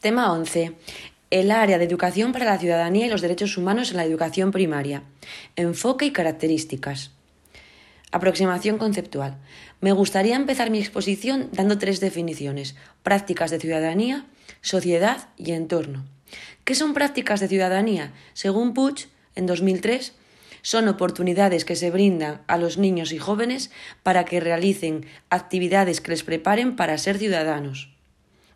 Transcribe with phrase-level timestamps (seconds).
[0.00, 0.72] Tema 11.
[1.28, 5.02] El área de educación para la ciudadanía y los derechos humanos en la educación primaria.
[5.56, 7.10] Enfoque y características.
[8.10, 9.36] Aproximación conceptual.
[9.82, 12.76] Me gustaría empezar mi exposición dando tres definiciones.
[13.02, 14.24] Prácticas de ciudadanía,
[14.62, 16.06] sociedad y entorno.
[16.64, 18.14] ¿Qué son prácticas de ciudadanía?
[18.32, 20.14] Según Puig, en 2003,
[20.62, 23.70] son oportunidades que se brindan a los niños y jóvenes
[24.02, 27.90] para que realicen actividades que les preparen para ser ciudadanos.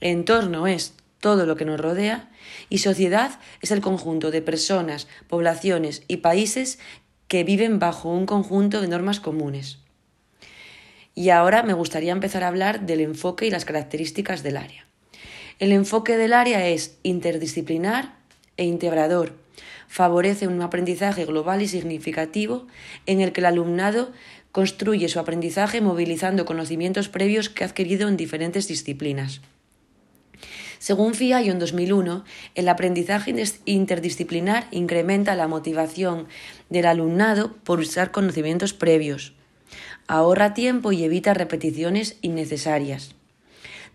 [0.00, 2.30] Entorno es todo lo que nos rodea
[2.68, 6.78] y sociedad es el conjunto de personas, poblaciones y países
[7.26, 9.78] que viven bajo un conjunto de normas comunes.
[11.14, 14.86] Y ahora me gustaría empezar a hablar del enfoque y las características del área.
[15.58, 18.14] El enfoque del área es interdisciplinar
[18.56, 19.34] e integrador.
[19.88, 22.66] Favorece un aprendizaje global y significativo
[23.06, 24.12] en el que el alumnado
[24.52, 29.40] construye su aprendizaje movilizando conocimientos previos que ha adquirido en diferentes disciplinas.
[30.88, 32.24] Según FIAIO en 2001,
[32.54, 33.34] el aprendizaje
[33.66, 36.28] interdisciplinar incrementa la motivación
[36.70, 39.34] del alumnado por usar conocimientos previos,
[40.06, 43.14] ahorra tiempo y evita repeticiones innecesarias,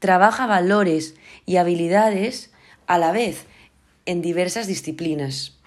[0.00, 1.14] trabaja valores
[1.46, 2.50] y habilidades
[2.88, 3.46] a la vez
[4.04, 5.60] en diversas disciplinas,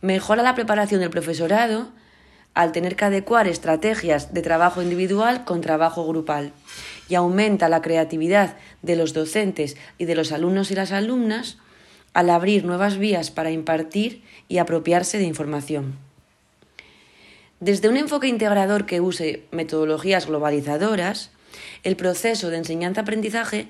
[0.00, 1.92] mejora la preparación del profesorado
[2.54, 6.52] al tener que adecuar estrategias de trabajo individual con trabajo grupal
[7.08, 11.58] y aumenta la creatividad de los docentes y de los alumnos y las alumnas
[12.12, 15.96] al abrir nuevas vías para impartir y apropiarse de información.
[17.60, 21.30] Desde un enfoque integrador que use metodologías globalizadoras,
[21.82, 23.68] el proceso de enseñanza-aprendizaje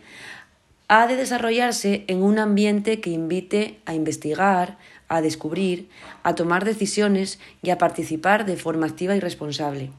[0.88, 4.78] ha de desarrollarse en un ambiente que invite a investigar,
[5.10, 5.90] a descubrir,
[6.22, 9.90] a tomar decisiones y a participar de forma activa y responsable.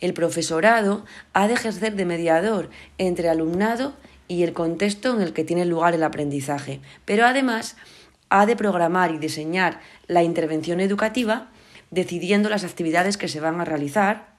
[0.00, 3.94] El profesorado ha de ejercer de mediador entre alumnado
[4.28, 7.76] y el contexto en el que tiene lugar el aprendizaje, pero además
[8.30, 11.48] ha de programar y diseñar la intervención educativa
[11.90, 14.37] decidiendo las actividades que se van a realizar,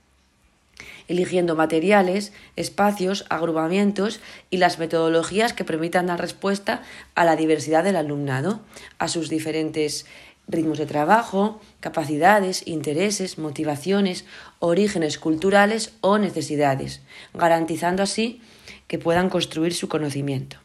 [1.09, 6.83] eligiendo materiales, espacios, agrupamientos y las metodologías que permitan dar respuesta
[7.15, 8.61] a la diversidad del alumnado,
[8.99, 10.05] a sus diferentes
[10.47, 14.25] ritmos de trabajo, capacidades, intereses, motivaciones,
[14.59, 17.01] orígenes culturales o necesidades,
[17.33, 18.41] garantizando así
[18.87, 20.57] que puedan construir su conocimiento.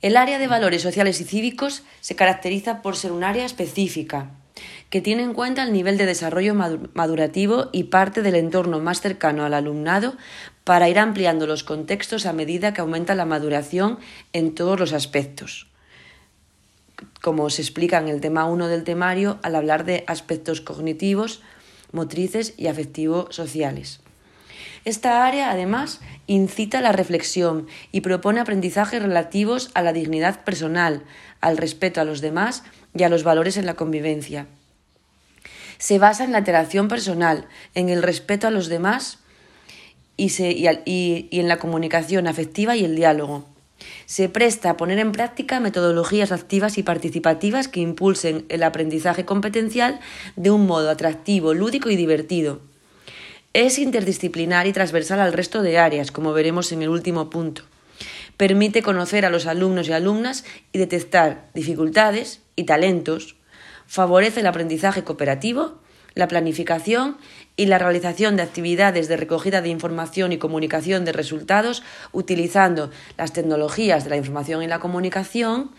[0.00, 4.30] El área de valores sociales y cívicos se caracteriza por ser un área específica,
[4.90, 9.44] que tiene en cuenta el nivel de desarrollo madurativo y parte del entorno más cercano
[9.44, 10.16] al alumnado
[10.64, 13.98] para ir ampliando los contextos a medida que aumenta la maduración
[14.32, 15.66] en todos los aspectos
[17.20, 21.40] como se explica en el tema 1 del temario al hablar de aspectos cognitivos,
[21.92, 24.00] motrices y afectivo-sociales.
[24.84, 31.04] Esta área, además, incita la reflexión y propone aprendizajes relativos a la dignidad personal,
[31.40, 32.64] al respeto a los demás
[32.94, 34.46] y a los valores en la convivencia.
[35.78, 39.18] Se basa en la interacción personal, en el respeto a los demás
[40.16, 40.30] y,
[40.84, 43.46] y en la comunicación afectiva y el diálogo.
[44.06, 50.00] Se presta a poner en práctica metodologías activas y participativas que impulsen el aprendizaje competencial
[50.36, 52.60] de un modo atractivo, lúdico y divertido.
[53.54, 57.62] Es interdisciplinar y transversal al resto de áreas, como veremos en el último punto.
[58.36, 63.36] Permite conocer a los alumnos y alumnas y detectar dificultades y talentos.
[63.86, 65.78] Favorece el aprendizaje cooperativo,
[66.14, 67.16] la planificación
[67.56, 71.82] y la realización de actividades de recogida de información y comunicación de resultados
[72.12, 75.70] utilizando las tecnologías de la información y la comunicación,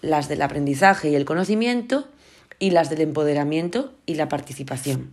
[0.00, 2.08] las del aprendizaje y el conocimiento
[2.58, 5.12] y las del empoderamiento y la participación.